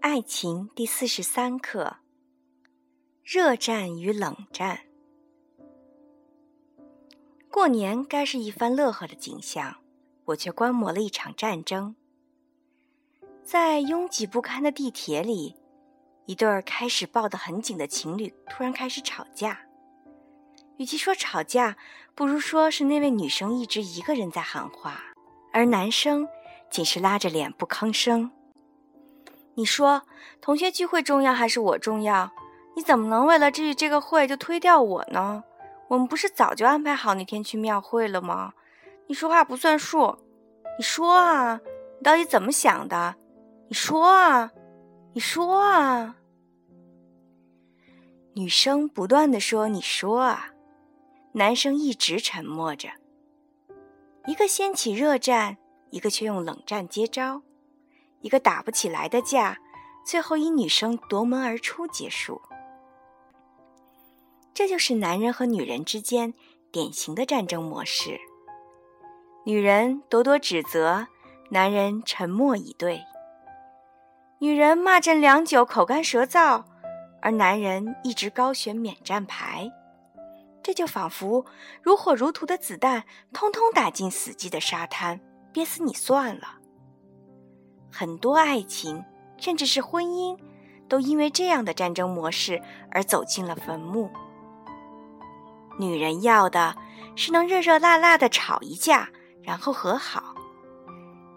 [0.00, 1.96] 爱情第四十三课：
[3.24, 4.80] 热战与冷战。
[7.50, 9.78] 过年该是一番乐呵的景象，
[10.26, 11.96] 我却观摩了一场战争。
[13.42, 15.56] 在拥挤不堪的地铁里，
[16.26, 19.60] 一对儿开始抱得很紧的情侣突然开始吵架。
[20.76, 21.76] 与其说吵架，
[22.14, 25.02] 不如说是那位女生一直一个人在喊话，
[25.52, 26.28] 而男生
[26.70, 28.30] 仅是拉着脸不吭声。
[29.58, 30.02] 你说
[30.40, 32.30] 同学聚会重要还是我重要？
[32.76, 35.42] 你怎么能为了这这个会就推掉我呢？
[35.88, 38.52] 我们不是早就安排好那天去庙会了吗？
[39.08, 40.16] 你说话不算数，
[40.78, 41.60] 你说啊，
[41.98, 43.16] 你到底怎么想的？
[43.66, 44.52] 你说啊，
[45.12, 46.14] 你说啊。
[48.34, 50.50] 女生不断的说：“你说啊。”
[51.34, 52.90] 男生一直沉默着，
[54.28, 55.56] 一个掀起热战，
[55.90, 57.42] 一个却用冷战接招。
[58.20, 59.58] 一个打不起来的架，
[60.04, 62.40] 最后以女生夺门而出结束。
[64.52, 66.34] 这就是男人和女人之间
[66.72, 68.18] 典型的战争模式：
[69.44, 71.06] 女人咄咄指责，
[71.50, 72.98] 男人沉默以对；
[74.40, 76.64] 女人骂阵良久，口干舌燥，
[77.22, 79.70] 而男人一直高悬免战牌。
[80.60, 81.46] 这就仿佛
[81.80, 85.20] 如火如荼的子弹，通通打进死寂的沙滩，
[85.52, 86.57] 憋死你算了。
[87.90, 89.04] 很多爱情，
[89.36, 90.38] 甚至是婚姻，
[90.88, 94.10] 都因为这样的战争模式而走进了坟墓。
[95.78, 96.74] 女人要的
[97.14, 99.08] 是能热热辣辣的吵一架，
[99.42, 100.34] 然后和好；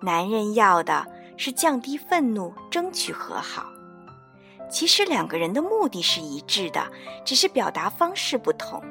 [0.00, 1.06] 男人要的
[1.36, 3.66] 是降低愤怒，争取和好。
[4.70, 6.90] 其实两个人的目的是一致的，
[7.24, 8.82] 只是表达方式不同。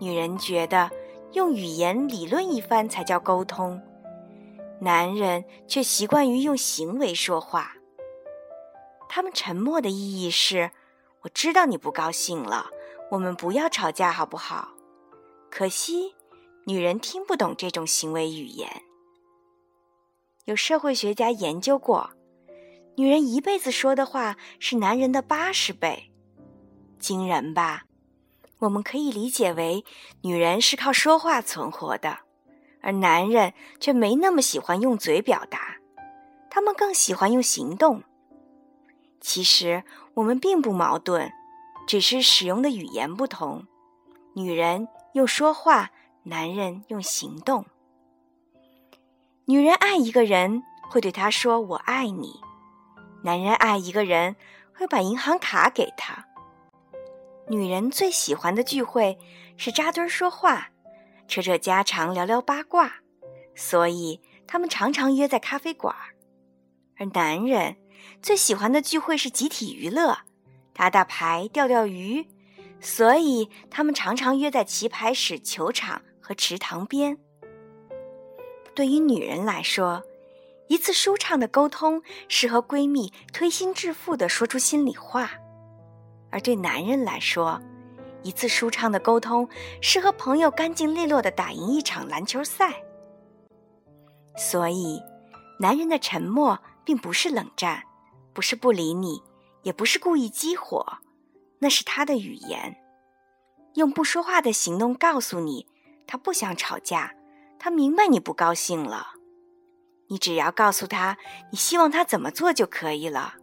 [0.00, 0.90] 女人觉得
[1.32, 3.80] 用语言理论一番才叫沟通。
[4.80, 7.74] 男人却习惯于用行为说话。
[9.08, 10.70] 他们沉默的意义是：
[11.22, 12.66] 我知道你不高兴了，
[13.10, 14.68] 我们不要吵架，好不好？
[15.50, 16.14] 可惜，
[16.66, 18.82] 女人听不懂这种行为语言。
[20.44, 22.10] 有社会学家研究过，
[22.96, 26.12] 女人一辈子说的话是男人的八十倍，
[26.98, 27.84] 惊人吧？
[28.60, 29.84] 我们可以理解为，
[30.22, 32.18] 女人是靠说话存活的。
[32.80, 35.76] 而男人却没那么喜欢用嘴表达，
[36.50, 38.02] 他们更喜欢用行动。
[39.20, 39.82] 其实
[40.14, 41.32] 我们并不矛盾，
[41.86, 43.66] 只是使用的语言不同。
[44.34, 45.90] 女人用说话，
[46.22, 47.64] 男人用行动。
[49.46, 52.40] 女人爱一个人会对他说“我爱你”，
[53.24, 54.36] 男人爱一个人
[54.72, 56.26] 会把银行卡给他。
[57.48, 59.18] 女人最喜欢的聚会
[59.56, 60.68] 是扎堆说话。
[61.28, 62.94] 扯扯家常，聊聊八卦，
[63.54, 65.94] 所以他们常常约在咖啡馆。
[66.96, 67.76] 而男人
[68.22, 70.18] 最喜欢的聚会是集体娱乐，
[70.72, 72.26] 打打牌，钓钓鱼，
[72.80, 77.18] 所以他们常常约在棋牌室、球场和池塘边。
[78.74, 80.02] 对于女人来说，
[80.68, 85.26] 一次舒畅的沟通是和闺蜜推心置腹地说出心里话；
[86.30, 87.60] 而对男人来说，
[88.22, 89.48] 一次舒畅的沟通，
[89.80, 92.82] 是和朋友干净利落的打赢一场篮球赛。
[94.36, 95.02] 所以，
[95.60, 97.82] 男人的沉默并不是冷战，
[98.32, 99.22] 不是不理你，
[99.62, 100.98] 也不是故意激火，
[101.58, 102.76] 那是他的语言，
[103.74, 105.66] 用不说话的行动告诉你，
[106.06, 107.14] 他不想吵架，
[107.58, 109.08] 他明白你不高兴了。
[110.08, 111.18] 你只要告诉他
[111.50, 113.34] 你希望他怎么做就可以了。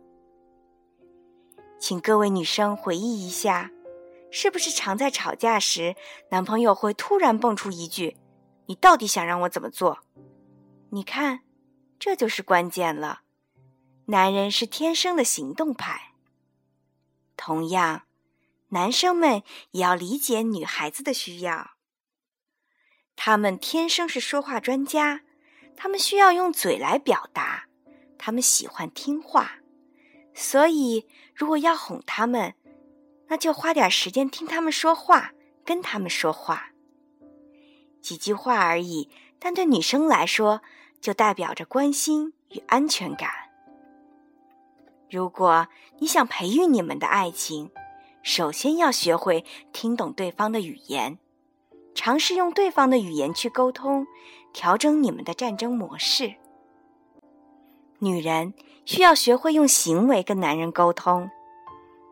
[1.79, 3.69] 请各位女生回忆一下。
[4.37, 5.95] 是不是常在吵架时，
[6.29, 8.17] 男朋友会突然蹦出一句
[8.67, 9.99] ：“你到底想让我怎么做？”
[10.91, 11.39] 你看，
[11.97, 13.21] 这就是关键了。
[14.07, 16.11] 男人是天生的行动派。
[17.37, 18.07] 同样，
[18.71, 19.41] 男生们
[19.71, 21.77] 也要理解女孩子的需要。
[23.15, 25.21] 他们天生是说话专家，
[25.77, 27.67] 他们需要用嘴来表达，
[28.17, 29.59] 他们喜欢听话，
[30.33, 32.53] 所以如果要哄他们。
[33.27, 35.31] 那就花点时间听他们说话，
[35.63, 36.71] 跟他们说话，
[38.01, 40.61] 几句话而已，但对女生来说，
[41.01, 43.29] 就代表着关心与安全感。
[45.09, 45.67] 如果
[45.99, 47.71] 你想培育你们的爱情，
[48.21, 51.17] 首先要学会听懂对方的语言，
[51.93, 54.05] 尝试用对方的语言去沟通，
[54.51, 56.35] 调整你们的战争模式。
[57.99, 61.29] 女人需要学会用行为跟男人沟通。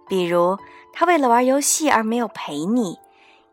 [0.08, 0.58] 比如，
[0.92, 3.00] 他为了玩游戏而没有陪你，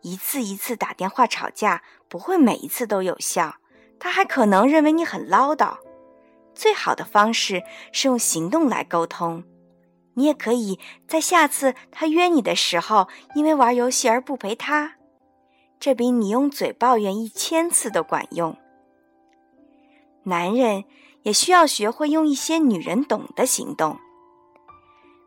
[0.02, 3.56] 一次一次打电话吵架，不会每一次都有效。
[3.98, 5.78] 他还可能认为你很唠叨。
[6.54, 7.62] 最好的方式
[7.92, 9.44] 是用行动来沟通。
[10.14, 14.96] 你也可以在下次他约你的时候，因为玩游戏而不陪他，
[15.78, 18.56] 这比你用嘴抱怨一千次都管用。
[20.24, 20.84] 男人
[21.22, 23.98] 也需要学会用一些女人懂的行动，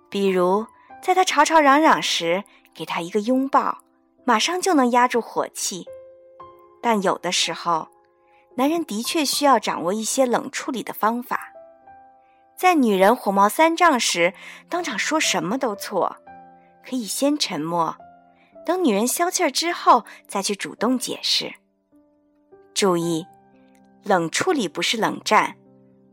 [0.10, 0.68] 比如
[1.04, 3.80] 在他吵吵嚷嚷时，给他一个拥抱，
[4.24, 5.86] 马上就能压住火气。
[6.82, 7.90] 但有的时候，
[8.56, 11.52] 男人的确需要掌握一些冷处理的方法。
[12.56, 14.34] 在女人火冒三丈时，
[14.70, 16.16] 当场说什么都错，
[16.88, 17.98] 可以先沉默，
[18.66, 21.54] 等女人消气儿之后再去主动解释。
[22.74, 23.28] 注意，
[24.06, 25.58] 冷处理不是冷战，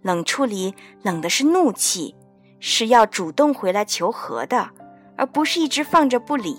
[0.03, 2.17] 冷处理冷的是怒气，
[2.59, 4.71] 是要主动回来求和的，
[5.21, 6.57] 而不是一直放着不理。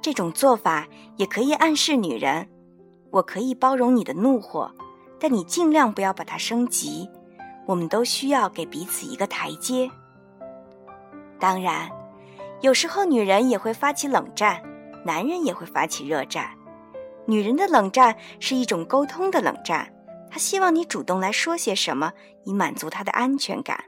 [0.00, 0.86] 这种做法
[1.16, 2.48] 也可以暗示女人。
[3.10, 4.70] 我可以包容你的怒火，
[5.18, 7.10] 但你尽量不要把它升级。
[7.66, 9.90] 我们都需要给彼此一个台阶。
[11.40, 11.90] 当然，
[12.60, 14.62] 有时候女人也会发起冷战，
[15.04, 16.48] 男人也会发起热战。
[17.26, 19.92] 女人的冷战是一种沟通的冷战，
[20.30, 22.12] 她希望你主动来说些什么，
[22.44, 23.84] 以满足她的安全感。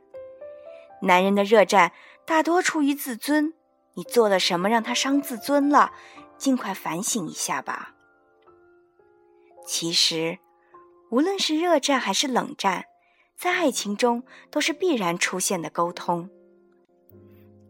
[1.01, 1.93] 男人的热战
[2.27, 3.53] 大多出于自尊，
[3.95, 5.93] 你做了什么让他伤自尊了？
[6.37, 7.95] 尽快反省一下吧。
[9.67, 10.39] 其实，
[11.11, 12.85] 无论是热战还是冷战，
[13.37, 16.29] 在爱情中都是必然出现的沟通。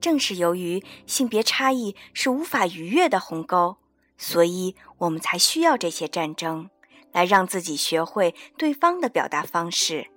[0.00, 3.76] 正是由于性别差异是无法逾越的鸿沟，
[4.16, 6.68] 所以我们才需要这些战争，
[7.12, 10.08] 来让自己学会对方的表达方式，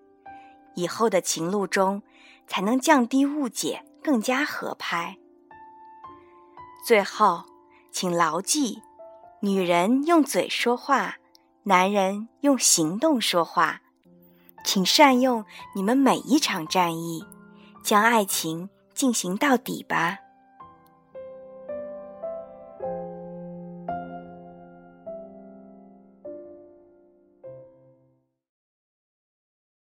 [0.75, 2.01] 以后的情路中
[2.47, 5.17] 才能降低误解，更加合拍。
[6.81, 7.43] 最后，
[7.91, 8.81] 请牢记：
[9.41, 11.15] 女人用嘴说话。
[11.63, 13.81] 男人用行动说话，
[14.63, 15.43] 请善用
[15.75, 17.21] 你们每一场战役，
[17.83, 20.19] 将爱情进行到底吧。